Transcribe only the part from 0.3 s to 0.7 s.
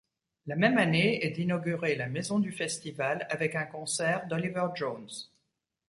La